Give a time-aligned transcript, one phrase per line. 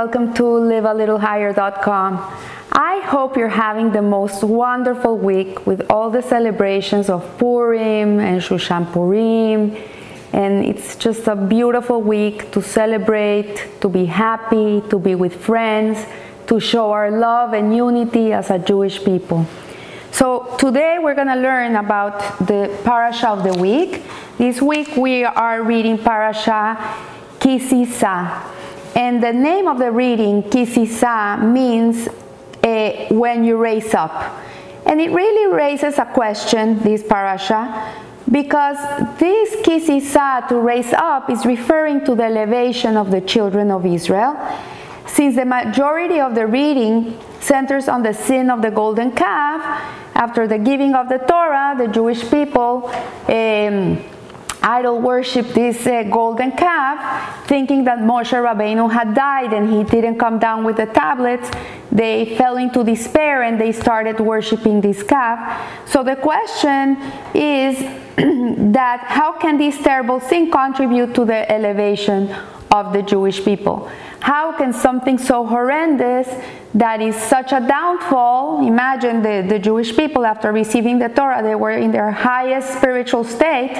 [0.00, 2.16] welcome to livealittlehigher.com.
[2.72, 8.40] I hope you're having the most wonderful week with all the celebrations of Purim and
[8.40, 9.76] Shushan Purim.
[10.32, 15.98] And it's just a beautiful week to celebrate, to be happy, to be with friends,
[16.46, 19.44] to show our love and unity as a Jewish people.
[20.12, 24.02] So today we're going to learn about the parasha of the week.
[24.38, 26.78] This week we are reading parasha
[27.38, 28.59] Kisisa.
[28.94, 32.08] And the name of the reading, Kisisa, means
[32.62, 34.12] uh, when you raise up.
[34.86, 37.94] And it really raises a question, this parasha,
[38.30, 38.78] because
[39.18, 44.36] this Kisisa, to raise up, is referring to the elevation of the children of Israel.
[45.06, 49.62] Since the majority of the reading centers on the sin of the golden calf,
[50.14, 52.88] after the giving of the Torah, the Jewish people
[53.28, 53.98] um,
[54.62, 60.18] idol worship this uh, golden calf, thinking that Moshe Rabbeinu had died and he didn't
[60.18, 61.50] come down with the tablets.
[61.92, 65.38] They fell into despair and they started worshiping this calf.
[65.86, 66.96] So the question
[67.34, 67.78] is
[68.72, 72.34] that how can this terrible sin contribute to the elevation
[72.70, 73.90] of the Jewish people?
[74.20, 76.28] How can something so horrendous
[76.74, 78.66] that is such a downfall?
[78.66, 83.24] Imagine the, the Jewish people after receiving the Torah, they were in their highest spiritual
[83.24, 83.72] state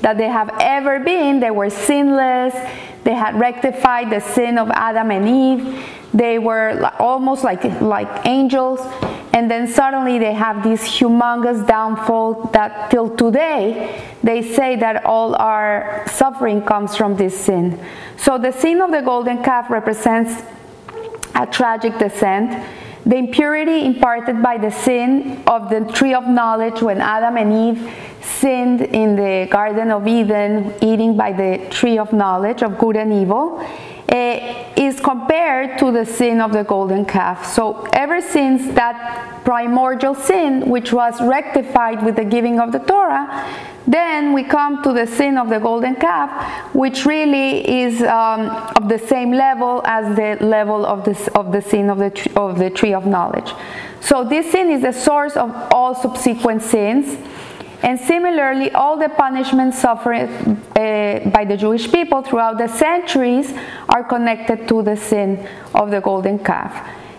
[0.00, 1.40] that they have ever been.
[1.40, 2.54] They were sinless,
[3.02, 8.78] they had rectified the sin of Adam and Eve, they were almost like, like angels.
[9.38, 15.36] And then suddenly they have this humongous downfall that till today they say that all
[15.36, 17.78] our suffering comes from this sin.
[18.16, 20.42] So the sin of the golden calf represents
[21.36, 22.50] a tragic descent.
[23.06, 27.94] The impurity imparted by the sin of the tree of knowledge when Adam and Eve
[28.20, 33.12] sinned in the Garden of Eden, eating by the tree of knowledge of good and
[33.12, 33.64] evil
[34.10, 37.46] is compared to the sin of the golden calf.
[37.46, 43.26] So, ever since that primordial sin, which was rectified with the giving of the Torah,
[43.86, 48.88] then we come to the sin of the golden calf, which really is um, of
[48.88, 52.70] the same level as the level of the, of the sin of the, of the
[52.70, 53.52] tree of knowledge.
[54.00, 57.18] So, this sin is the source of all subsequent sins.
[57.82, 63.52] And similarly, all the punishments suffered uh, by the Jewish people throughout the centuries
[63.88, 66.72] are connected to the sin of the golden calf.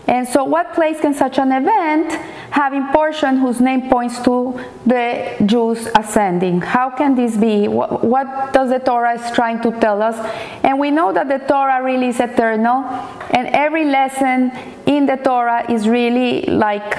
[0.10, 2.12] And so, what place can such an event
[2.52, 6.62] have in portion whose name points to the Jews ascending?
[6.62, 7.68] How can this be?
[7.68, 10.16] What, what, does the Torah is trying to tell us?
[10.64, 12.84] And we know that the Torah really is eternal,
[13.30, 14.52] and every lesson
[14.88, 16.98] in the Torah is really like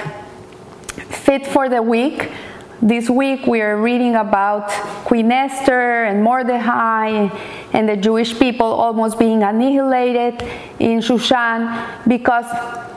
[1.09, 2.31] fit for the week
[2.81, 4.71] this week we are reading about
[5.05, 7.29] Queen Esther and Mordecai
[7.73, 10.41] and the Jewish people almost being annihilated
[10.79, 12.45] in Shushan because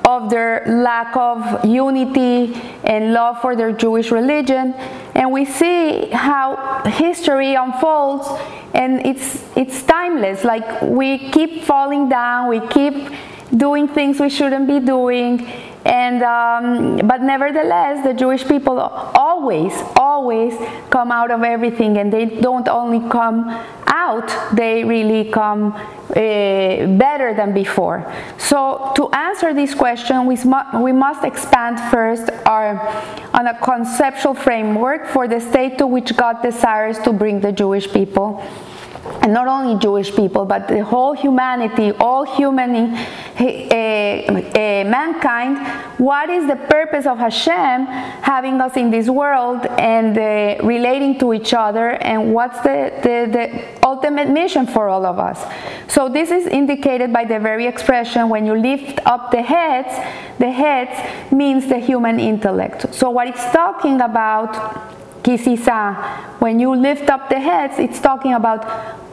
[0.06, 4.72] of their lack of unity and love for their Jewish religion.
[5.14, 8.26] And we see how history unfolds
[8.72, 10.44] and it's it's timeless.
[10.44, 12.94] Like we keep falling down, we keep
[13.54, 15.46] doing things we shouldn't be doing
[15.84, 20.54] and um, but nevertheless the jewish people always always
[20.90, 23.50] come out of everything and they don't only come
[23.86, 28.12] out they really come uh, better than before.
[28.38, 32.78] So to answer this question we, sm- we must expand first our
[33.32, 37.90] on a conceptual framework for the state to which god desires to bring the jewish
[37.92, 38.42] people
[39.22, 43.04] and not only Jewish people, but the whole humanity, all human, uh,
[43.38, 45.58] uh, mankind,
[45.98, 51.34] what is the purpose of Hashem having us in this world and uh, relating to
[51.34, 55.42] each other, and what's the, the, the ultimate mission for all of us?
[55.88, 59.94] So, this is indicated by the very expression when you lift up the heads,
[60.38, 62.94] the heads means the human intellect.
[62.94, 65.94] So, what it's talking about Kisisa,
[66.38, 68.64] when you lift up the heads, it's talking about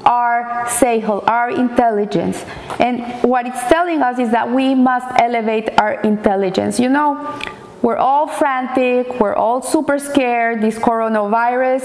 [0.06, 2.44] our seichel, our intelligence.
[2.80, 6.82] And what it's telling us is that we must elevate our intelligence.
[6.82, 7.40] You know,
[7.82, 10.62] we're all frantic, we're all super scared.
[10.62, 11.84] This coronavirus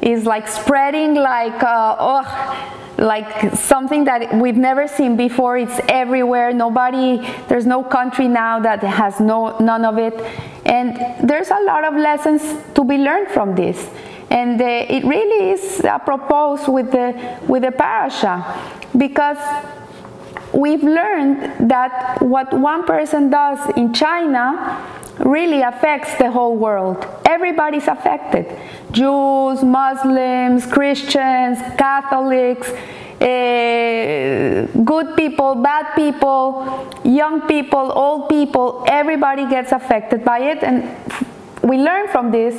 [0.00, 5.58] is like spreading like, uh, oh, like something that we've never seen before.
[5.58, 6.52] It's everywhere.
[6.52, 10.14] Nobody, there's no country now that has no none of it.
[10.64, 10.96] And
[11.28, 12.42] there's a lot of lessons
[12.74, 13.88] to be learned from this.
[14.30, 18.42] And uh, it really is apropos with the with the parasha
[18.96, 19.38] because
[20.52, 24.82] we've learned that what one person does in China
[25.18, 27.06] really affects the whole world.
[27.24, 28.46] Everybody's affected
[28.90, 32.72] Jews, Muslims, Christians, Catholics.
[33.20, 40.62] Uh, good people, bad people, young people, old people, everybody gets affected by it.
[40.62, 40.88] And
[41.62, 42.54] we learn from this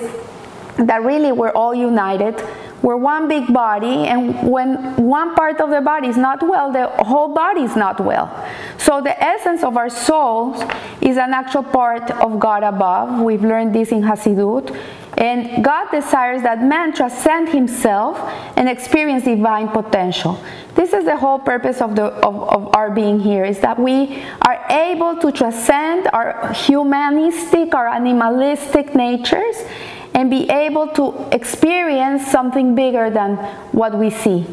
[0.77, 2.41] that really we're all united.
[2.81, 6.87] We're one big body, and when one part of the body is not well, the
[7.03, 8.29] whole body is not well.
[8.77, 10.61] So, the essence of our souls
[11.01, 13.21] is an actual part of God above.
[13.21, 14.77] We've learned this in Hasidut.
[15.17, 18.19] And God desires that man transcend himself
[18.57, 20.43] and experience divine potential.
[20.75, 24.21] This is the whole purpose of, the, of, of, our being here, is that we
[24.41, 29.55] are able to transcend our humanistic, our animalistic natures
[30.13, 33.37] and be able to experience something bigger than
[33.71, 34.45] what we see.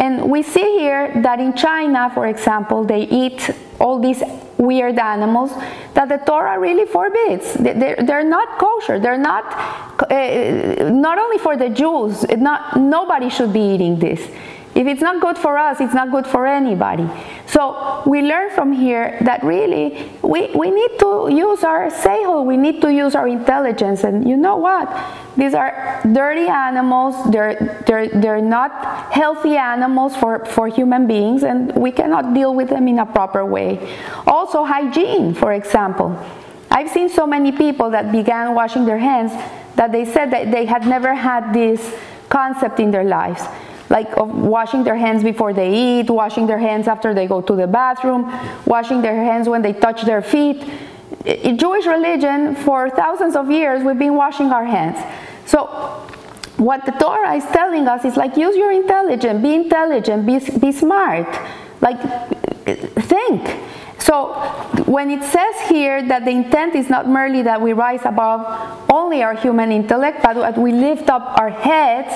[0.00, 4.22] And we see here that in China, for example, they eat all these
[4.56, 5.52] weird animals
[5.92, 7.52] that the Torah really forbids.
[7.54, 8.98] They're, not kosher.
[8.98, 9.44] They're not,
[10.10, 14.20] uh, not only for the Jews, not, nobody should be eating this.
[14.72, 17.08] If it's not good for us, it's not good for anybody.
[17.46, 22.56] So we learn from here that really we, we need to use our seichel, we
[22.56, 24.04] need to use our intelligence.
[24.04, 24.86] And you know what?
[25.36, 31.74] These are dirty animals, they're, they're, they're not healthy animals for, for human beings, and
[31.74, 33.96] we cannot deal with them in a proper way.
[34.26, 36.16] Also, hygiene, for example.
[36.70, 39.32] I've seen so many people that began washing their hands
[39.74, 41.96] that they said that they had never had this
[42.28, 43.42] concept in their lives
[43.90, 47.54] like of washing their hands before they eat, washing their hands after they go to
[47.54, 48.32] the bathroom,
[48.64, 50.64] washing their hands when they touch their feet.
[51.26, 54.96] In Jewish religion, for thousands of years, we've been washing our hands.
[55.44, 55.66] So,
[56.56, 60.72] what the Torah is telling us is like use your intelligence, be intelligent, be, be
[60.72, 61.26] smart,
[61.80, 62.00] like
[63.10, 63.42] think.
[64.00, 64.32] So,
[64.86, 68.40] when it says here that the intent is not merely that we rise above
[68.90, 72.12] only our human intellect, but that we lift up our heads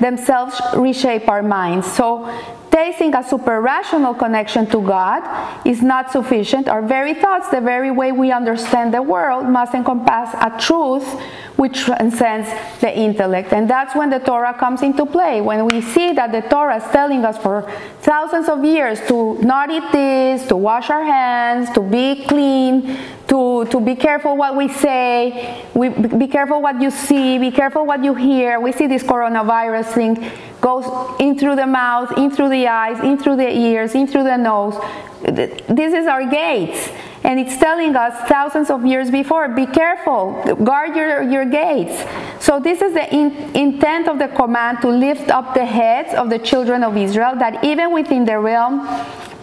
[0.00, 1.90] themselves reshape our minds.
[1.92, 2.26] So,
[2.74, 5.22] tasting a super rational connection to God
[5.64, 6.68] is not sufficient.
[6.68, 11.06] Our very thoughts, the very way we understand the world, must encompass a truth
[11.54, 12.48] which transcends
[12.80, 13.52] the intellect.
[13.52, 15.40] And that's when the Torah comes into play.
[15.40, 19.70] When we see that the Torah is telling us for thousands of years to not
[19.70, 22.98] eat this, to wash our hands, to be clean,
[23.28, 27.86] to, to be careful what we say, we, be careful what you see, be careful
[27.86, 28.60] what you hear.
[28.60, 30.30] We see this coronavirus thing
[30.60, 30.86] goes
[31.20, 34.36] in through the mouth, in through the eyes, in through the ears, in through the
[34.36, 34.74] nose.
[35.22, 36.90] This is our gates.
[37.22, 40.32] And it's telling us thousands of years before be careful,
[40.62, 42.04] guard your, your gates.
[42.38, 46.28] So, this is the in, intent of the command to lift up the heads of
[46.28, 48.86] the children of Israel, that even within the realm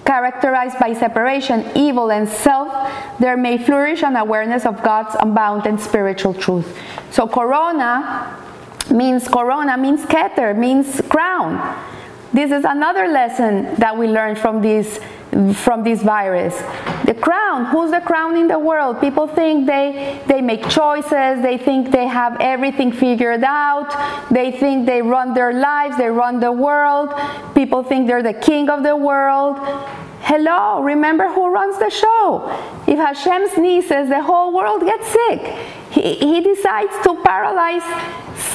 [0.06, 2.70] characterized by separation, evil, and self,
[3.20, 6.78] there may flourish an awareness of God's unbounded spiritual truth.
[7.12, 8.38] So, corona
[8.90, 11.60] means corona means keter, means crown.
[12.34, 15.00] This is another lesson that we learned from this
[15.54, 16.56] from this virus.
[17.06, 19.00] The crown, who's the crown in the world?
[19.00, 23.90] People think they they make choices, they think they have everything figured out,
[24.30, 27.14] they think they run their lives, they run the world.
[27.56, 29.58] People think they're the king of the world.
[30.24, 32.48] Hello, remember who runs the show.
[32.88, 35.42] If Hashem sneezes, the whole world gets sick.
[35.92, 37.84] He, he decides to paralyze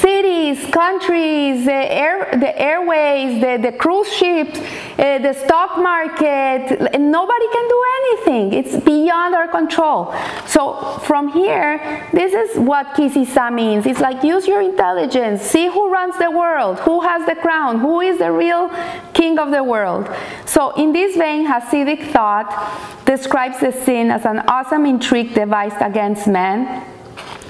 [0.01, 6.99] cities, countries, the, air, the airways, the, the cruise ships, uh, the stock market.
[6.99, 8.53] Nobody can do anything.
[8.53, 10.13] It's beyond our control.
[10.45, 13.85] So from here, this is what Kisisa means.
[13.85, 18.01] It's like use your intelligence, see who runs the world, who has the crown, who
[18.01, 18.69] is the real
[19.13, 20.09] king of the world.
[20.45, 22.49] So in this vein, Hasidic thought
[23.05, 26.85] describes the sin as an awesome intrigue devised against man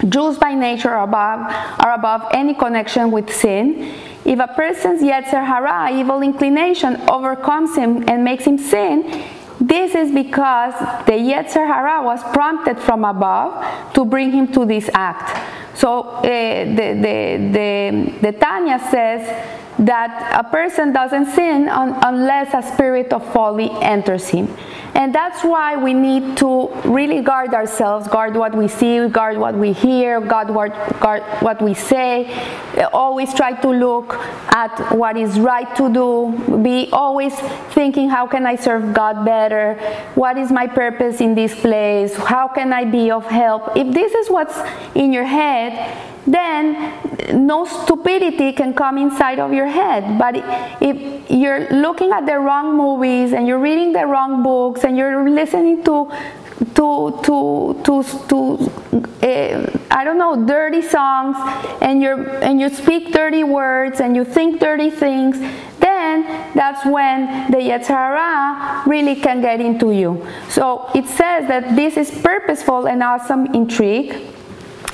[0.09, 1.39] Jews by nature are above,
[1.79, 3.93] are above any connection with sin.
[4.25, 9.23] If a person's Yetzer Hara, evil inclination, overcomes him and makes him sin,
[9.59, 10.73] this is because
[11.05, 15.77] the Yetzer Hara was prompted from above to bring him to this act.
[15.77, 19.21] So uh, the, the, the, the Tanya says
[19.79, 24.47] that a person doesn't sin un- unless a spirit of folly enters him.
[24.95, 29.53] And that's why we need to really guard ourselves, guard what we see, guard what
[29.53, 32.33] we hear, guard what, guard what we say.
[32.91, 34.15] Always try to look
[34.49, 36.61] at what is right to do.
[36.63, 37.35] Be always
[37.75, 39.75] thinking, how can I serve God better?
[40.15, 42.15] What is my purpose in this place?
[42.15, 43.77] How can I be of help?
[43.77, 44.57] If this is what's
[44.95, 46.93] in your head, then
[47.47, 50.19] no stupidity can come inside of your head.
[50.19, 50.35] But
[50.81, 55.29] if you're looking at the wrong movies and you're reading the wrong books and you're
[55.29, 56.11] listening to
[56.75, 58.71] to to to to
[59.23, 61.37] uh, I don't know dirty songs
[61.81, 65.39] and you and you speak dirty words and you think dirty things,
[65.79, 66.23] then
[66.55, 70.25] that's when the Yetzer really can get into you.
[70.49, 74.36] So it says that this is purposeful and awesome intrigue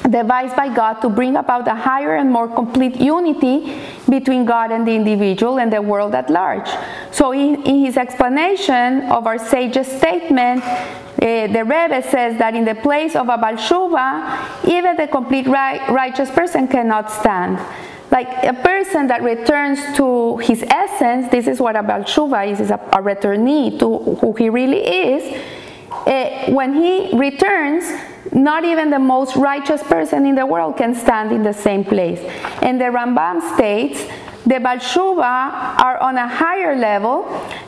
[0.09, 4.87] devised by God to bring about a higher and more complete unity between God and
[4.87, 6.69] the individual and the world at large.
[7.11, 12.65] So, in, in his explanation of our sage's statement, uh, the Rebbe says that in
[12.65, 17.59] the place of a Baal Teshuva, even the complete right, righteous person cannot stand.
[18.11, 22.59] Like a person that returns to his essence, this is what a Baal Teshuva is,
[22.59, 25.41] is a, a returnee to who he really is.
[26.05, 27.85] Uh, when he returns,
[28.31, 32.19] not even the most righteous person in the world can stand in the same place.
[32.61, 34.05] And the Rambam states
[34.45, 37.25] the Baal Teshuva are on a higher level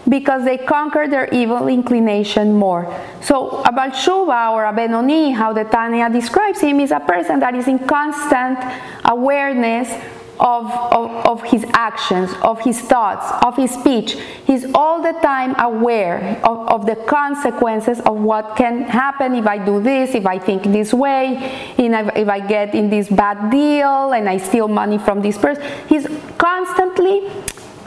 [0.09, 2.93] because they conquer their evil inclination more.
[3.21, 7.39] So a Baal Teshuva or a Benoni, how the Tanya describes him, is a person
[7.39, 8.59] that is in constant
[9.05, 9.89] awareness
[10.39, 14.13] of, of, of, his actions, of his thoughts, of his speech.
[14.45, 19.63] He's all the time aware of, of, the consequences of what can happen if I
[19.63, 24.27] do this, if I think this way, if I get in this bad deal and
[24.27, 25.63] I steal money from this person.
[25.87, 27.29] He's constantly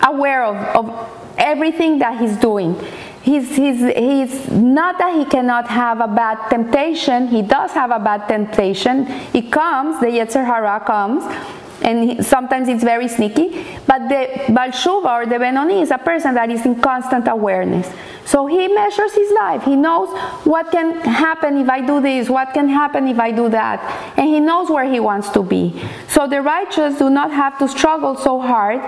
[0.07, 2.77] aware of, of everything that he's doing.
[3.23, 7.99] He's, he's, he's not that he cannot have a bad temptation, he does have a
[7.99, 9.07] bad temptation.
[9.35, 11.25] It comes, the Yetzer Hara comes,
[11.83, 13.67] and sometimes it's very sneaky.
[13.87, 17.89] But the Baal Teshuva or the Benoni is a person that is in constant awareness.
[18.25, 19.63] So he measures his life.
[19.63, 20.11] He knows
[20.45, 23.81] what can happen if I do this, what can happen if I do that,
[24.19, 25.83] and he knows where he wants to be.
[26.09, 28.81] So the righteous do not have to struggle so hard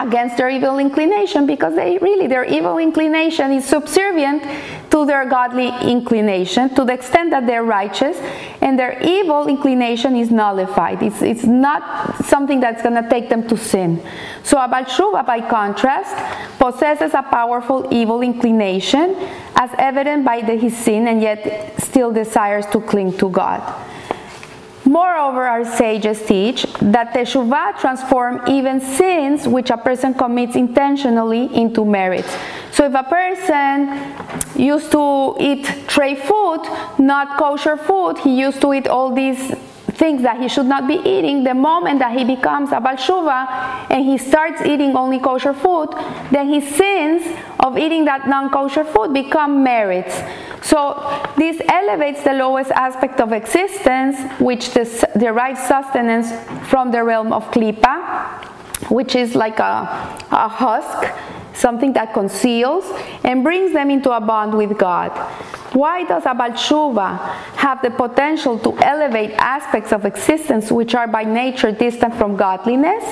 [0.00, 4.42] against their evil inclination because they really their evil inclination is subservient
[4.90, 8.16] to their godly inclination to the extent that they're righteous
[8.60, 11.02] and their evil inclination is nullified.
[11.02, 14.02] It's, it's not something that's going to take them to sin.
[14.42, 16.14] So a Baal Teshuva by contrast
[16.58, 19.14] possesses a powerful evil inclination
[19.54, 23.89] as evident by the, his sin and yet still desires to cling to God
[24.84, 31.84] Moreover, our sages teach that teshuvah transforms even sins which a person commits intentionally into
[31.84, 32.34] merits.
[32.72, 34.14] So if a person
[34.56, 36.62] used to eat treif food,
[36.98, 39.54] not kosher food, he used to eat all these
[40.00, 43.38] things that he should not be eating, the moment that he becomes a Baal Teshuva
[43.90, 45.90] and he starts eating only kosher food,
[46.32, 47.22] then his sins
[47.60, 50.14] of eating that non kosher food become merits.
[50.62, 50.78] So
[51.36, 56.28] this elevates the lowest aspect of existence, which derives sustenance
[56.70, 57.94] from the realm of klipa,
[58.90, 59.72] which is like a,
[60.32, 60.98] a husk,
[61.54, 62.84] something that conceals,
[63.24, 65.10] and brings them into a bond with God.
[65.72, 67.18] Why does a Baal Teshuva
[67.56, 73.04] have the potential to elevate aspects of existence which are by nature distant from godliness?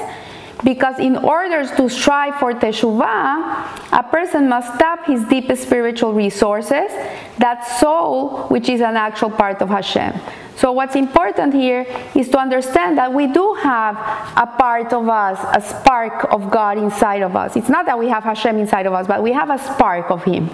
[0.65, 6.91] Because in order to strive for teshuvah, a person must tap his deepest spiritual resources,
[7.39, 10.19] that soul, which is an actual part of Hashem.
[10.57, 11.87] So, what's important here
[12.17, 13.95] is to understand that we do have
[14.37, 17.55] a part of us, a spark of God inside of us.
[17.55, 20.25] It's not that we have Hashem inside of us, but we have a spark of
[20.25, 20.51] Him.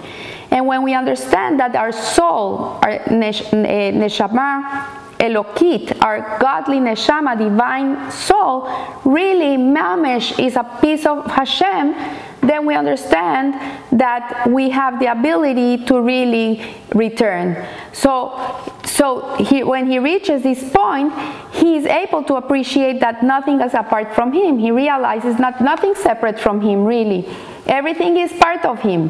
[0.51, 7.37] And when we understand that our soul, our nesh- eh, neshama, Elokit, our godly neshama,
[7.37, 8.67] divine soul,
[9.05, 11.93] really mamish is a piece of Hashem,
[12.41, 13.53] then we understand
[13.91, 17.65] that we have the ability to really return.
[17.93, 21.13] So, so he, when he reaches this point,
[21.53, 24.59] he is able to appreciate that nothing is apart from him.
[24.59, 27.27] He realizes that nothing separate from him, really.
[27.65, 29.09] Everything is part of him.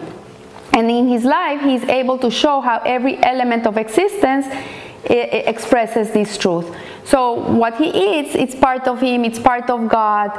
[0.73, 4.45] And in his life, he is able to show how every element of existence
[5.11, 6.75] expresses this truth.
[7.05, 10.31] So what he eats, it's part of him, it's part of God.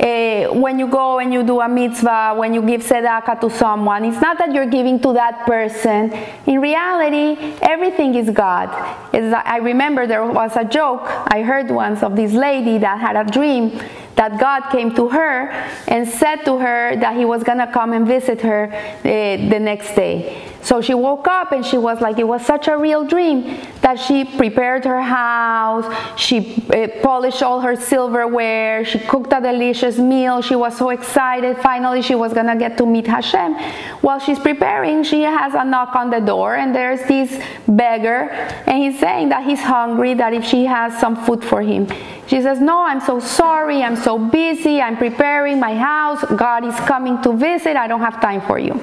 [0.00, 4.06] Uh, when you go and you do a mitzvah, when you give tzedakah to someone,
[4.06, 6.12] it's not that you're giving to that person.
[6.46, 8.70] In reality, everything is God.
[9.12, 13.16] It's, I remember there was a joke I heard once of this lady that had
[13.16, 13.78] a dream
[14.16, 15.50] that God came to her
[15.88, 19.94] and said to her that he was to come and visit her uh, the next
[19.94, 20.50] day.
[20.64, 23.98] So she woke up and she was like, it was such a real dream that
[23.98, 25.84] she prepared her house,
[26.18, 30.40] she uh, polished all her silverware, she cooked a delicious meal.
[30.40, 31.58] She was so excited.
[31.58, 33.54] Finally, she was to get to meet Hashem.
[34.00, 38.30] While she's preparing, she has a knock on the door, and there's this beggar,
[38.66, 41.86] and he's saying that he's hungry, that if she has some food for him.
[42.26, 43.82] She says, No, I'm so sorry.
[43.82, 44.80] I'm so busy.
[44.80, 46.24] I'm preparing my house.
[46.36, 47.76] God is coming to visit.
[47.76, 48.82] I don't have time for you.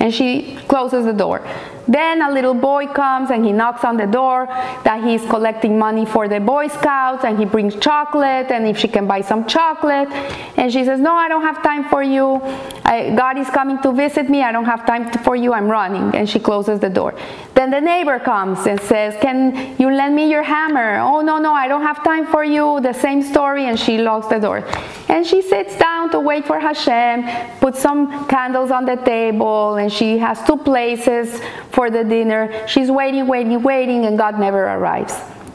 [0.00, 1.46] And she closes the door.
[1.86, 4.46] Then a little boy comes and he knocks on the door
[4.84, 8.88] that he's collecting money for the Boy Scouts and he brings chocolate and if she
[8.88, 10.08] can buy some chocolate.
[10.56, 12.40] And she says, No, I don't have time for you.
[12.84, 14.42] I, God is coming to visit me.
[14.42, 15.52] I don't have time for you.
[15.52, 16.14] I'm running.
[16.14, 17.14] And she closes the door.
[17.64, 20.98] Then the neighbor comes and says, Can you lend me your hammer?
[20.98, 22.78] Oh, no, no, I don't have time for you.
[22.82, 23.64] The same story.
[23.64, 24.58] And she locks the door.
[25.08, 27.24] And she sits down to wait for Hashem,
[27.60, 31.40] puts some candles on the table, and she has two places
[31.70, 32.68] for the dinner.
[32.68, 35.14] She's waiting, waiting, waiting, and God never arrives.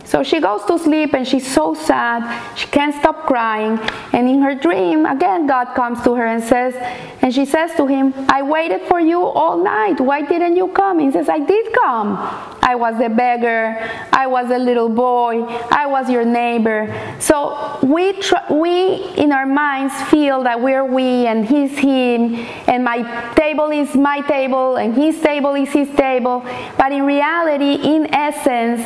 [0.09, 2.57] So she goes to sleep and she's so sad.
[2.57, 3.77] She can't stop crying.
[4.11, 6.73] And in her dream, again, God comes to her and says,
[7.21, 10.01] and she says to him, I waited for you all night.
[10.01, 10.97] Why didn't you come?
[10.97, 12.17] He says, I did come.
[12.63, 13.77] I was a beggar.
[14.11, 15.43] I was a little boy.
[15.43, 16.89] I was your neighbor.
[17.19, 22.35] So we, tr- we in our minds feel that we're we and he's him,
[22.67, 26.43] and my table is my table, and his table is his table.
[26.77, 28.81] But in reality, in essence,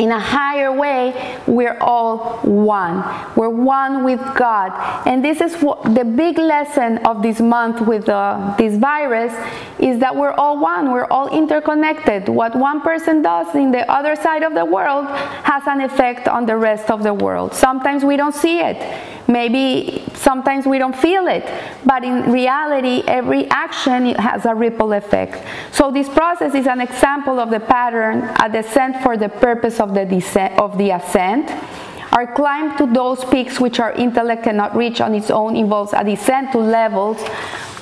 [0.00, 3.04] in a higher way, we're all one.
[3.36, 4.72] We're one with God.
[5.06, 9.34] And this is what the big lesson of this month with uh, this virus
[9.78, 10.90] is that we're all one.
[10.90, 12.30] We're all interconnected.
[12.30, 16.46] What one person does in the other side of the world has an effect on
[16.46, 17.52] the rest of the world.
[17.52, 18.78] Sometimes we don't see it.
[19.30, 21.48] Maybe sometimes we don't feel it,
[21.86, 25.46] but in reality, every action has a ripple effect.
[25.70, 29.89] So this process is an example of the pattern, a descent for the purpose of
[29.94, 31.50] the descent of the ascent.
[32.12, 36.02] Our climb to those peaks which our intellect cannot reach on its own involves a
[36.02, 37.22] descent to levels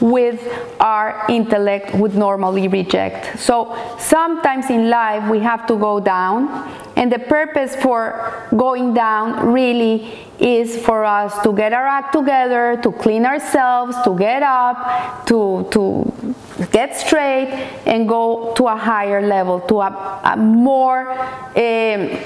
[0.01, 0.41] with
[0.81, 3.39] our intellect would normally reject.
[3.39, 6.49] So sometimes in life we have to go down,
[6.97, 12.79] and the purpose for going down really is for us to get our act together,
[12.83, 16.35] to clean ourselves, to get up, to, to
[16.71, 17.49] get straight,
[17.87, 22.19] and go to a higher level, to a, a more um,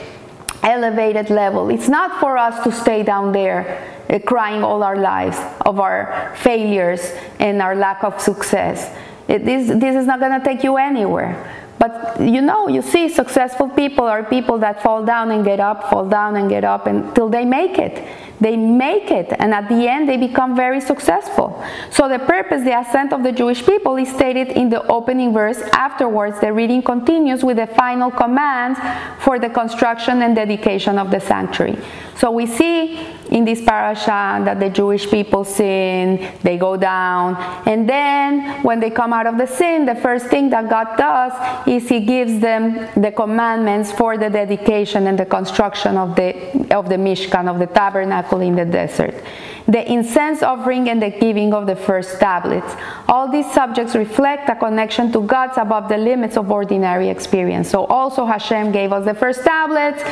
[0.62, 1.70] elevated level.
[1.70, 6.34] It's not for us to stay down there uh, crying all our lives of our
[6.36, 8.94] failures and our lack of success.
[9.28, 11.36] It, this, this is not going to take you anywhere.
[11.78, 15.90] But you know, you see, successful people are people that fall down and get up,
[15.90, 18.06] fall down and get up until they make it.
[18.42, 21.62] They make it, and at the end, they become very successful.
[21.90, 25.62] So, the purpose, the ascent of the Jewish people, is stated in the opening verse.
[25.72, 28.80] Afterwards, the reading continues with the final commands
[29.20, 31.78] for the construction and dedication of the sanctuary.
[32.16, 32.98] So we see
[33.30, 38.90] in this parasha that the Jewish people sin, they go down, and then when they
[38.90, 41.32] come out of the sin, the first thing that God does
[41.66, 46.32] is He gives them the commandments for the dedication and the construction of the
[46.72, 49.14] of the Mishkan, of the tabernacle in the desert
[49.66, 52.74] the incense offering and the giving of the first tablets.
[53.08, 57.70] All these subjects reflect a connection to God's above the limits of ordinary experience.
[57.70, 60.02] So also Hashem gave us the first tablets,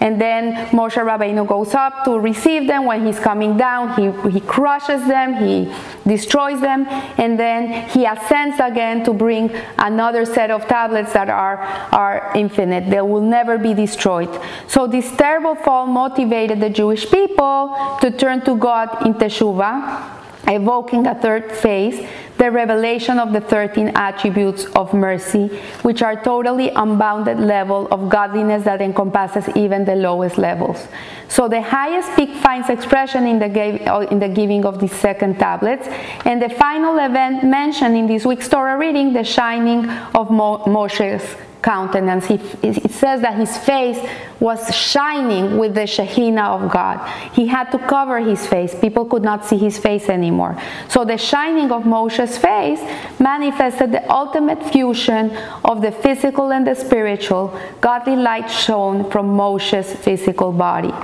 [0.00, 2.84] and then Moshe Rabbeinu goes up to receive them.
[2.84, 5.72] When he's coming down, he, he crushes them, he
[6.06, 11.58] destroys them, and then he ascends again to bring another set of tablets that are,
[11.92, 12.90] are infinite.
[12.90, 14.28] They will never be destroyed.
[14.68, 20.16] So this terrible fall motivated the Jewish people to turn to God in Teshuvah,
[20.48, 22.06] evoking a third phase,
[22.38, 25.48] the revelation of the 13 attributes of mercy,
[25.82, 30.86] which are totally unbounded level of godliness that encompasses even the lowest levels.
[31.28, 35.38] So the highest peak finds expression in the, uh, in the giving of the second
[35.38, 35.88] tablets,
[36.24, 41.24] and the final event mentioned in this week's Torah reading, the shining of Mo- Moshe's
[41.62, 42.26] countenance.
[42.26, 43.98] He, it says that his face
[44.40, 47.06] was shining with the Shekhinah of God.
[47.32, 48.74] He had to cover his face.
[48.74, 50.60] People could not see his face anymore.
[50.88, 52.80] So the shining of Moshe's face
[53.18, 57.58] manifested the ultimate fusion of the physical and the spiritual.
[57.80, 60.94] Godly light shone from Moshe's physical body.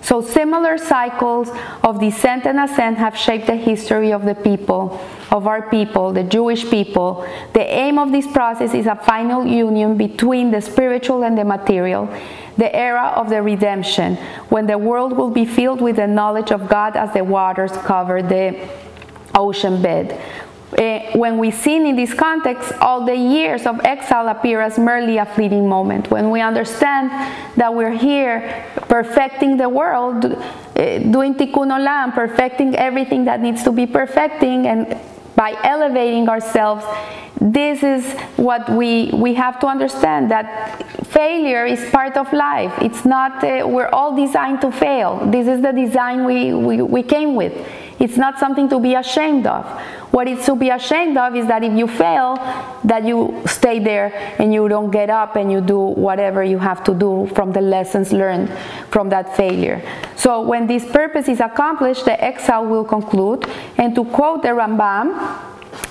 [0.00, 1.50] So similar cycles
[1.82, 6.22] of descent and ascent have shaped the history of the people, of our people, the
[6.22, 7.26] Jewish people.
[7.52, 12.08] The aim of this process is a final union between the spiritual and the material,
[12.56, 14.16] the era of the redemption,
[14.48, 18.22] when the world will be filled with the knowledge of God as the waters cover
[18.22, 18.68] the
[19.34, 20.20] ocean bed.
[20.76, 25.16] Uh, when we sin in this context, all the years of exile appear as merely
[25.16, 26.10] a fleeting moment.
[26.10, 27.10] When we understand
[27.56, 33.72] that we're here perfecting the world, uh, doing tikkun olam, perfecting everything that needs to
[33.72, 35.00] be perfecting, and
[35.34, 36.84] by elevating ourselves,
[37.40, 42.74] this is what we, we have to understand that failure is part of life.
[42.82, 45.24] It's not, uh, we're all designed to fail.
[45.30, 47.54] This is the design we, we, we came with
[47.98, 49.64] It's not something to be ashamed of.
[50.12, 52.36] What it's to be ashamed of is that if you fail,
[52.84, 56.84] that you stay there and you don't get up and you do whatever you have
[56.84, 58.50] to do from the lessons learned
[58.90, 59.82] from that failure.
[60.16, 63.46] So when this purpose is accomplished, the exile will conclude.
[63.76, 65.44] And to quote the Rambam,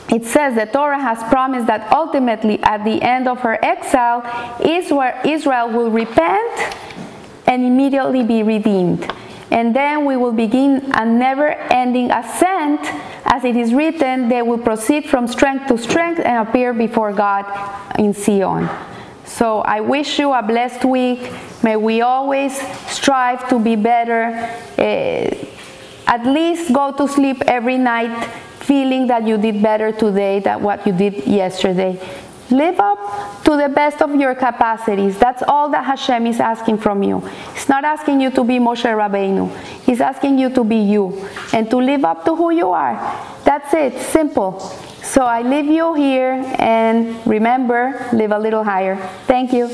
[0.10, 4.24] it says the Torah has promised that ultimately at the end of her exile,
[4.62, 6.78] Israel will repent
[7.46, 9.12] and immediately be redeemed.
[9.52, 12.82] And then we will begin a never ending ascent.
[13.26, 17.46] As it is written, they will proceed from strength to strength and appear before God
[17.98, 18.70] in Zion.
[19.26, 21.32] So I wish you a blessed week.
[21.64, 22.58] May we always
[22.88, 24.34] strive to be better.
[24.78, 25.36] Uh,
[26.08, 28.26] at least go to sleep every night
[28.60, 32.00] feeling that you did better today than what you did yesterday.
[32.50, 35.18] Live up to the best of your capacities.
[35.18, 37.20] That's all that Hashem is asking from you.
[37.54, 39.54] He's not asking you to be Moshe Rabbeinu.
[39.84, 42.96] He's asking you to be you and to live up to who you are.
[43.44, 44.00] That's it.
[44.00, 44.60] Simple.
[45.04, 48.96] So I leave you here and remember, live a little higher.
[49.26, 49.70] Thank you.